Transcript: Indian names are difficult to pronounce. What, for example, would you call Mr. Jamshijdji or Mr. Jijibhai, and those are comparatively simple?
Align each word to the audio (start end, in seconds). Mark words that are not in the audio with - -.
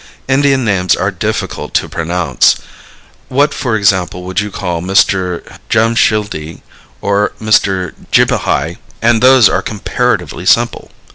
Indian 0.27 0.65
names 0.65 0.95
are 0.95 1.11
difficult 1.11 1.75
to 1.75 1.87
pronounce. 1.87 2.55
What, 3.29 3.53
for 3.53 3.75
example, 3.75 4.23
would 4.23 4.39
you 4.39 4.49
call 4.49 4.81
Mr. 4.81 5.43
Jamshijdji 5.69 6.63
or 7.01 7.33
Mr. 7.39 7.93
Jijibhai, 8.11 8.77
and 8.99 9.21
those 9.21 9.47
are 9.47 9.61
comparatively 9.61 10.47
simple? 10.47 10.89